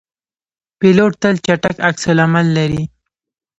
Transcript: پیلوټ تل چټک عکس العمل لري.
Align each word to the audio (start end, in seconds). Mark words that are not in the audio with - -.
پیلوټ 0.79 1.13
تل 1.21 1.35
چټک 1.45 1.77
عکس 1.87 2.03
العمل 2.11 2.47
لري. 2.57 2.83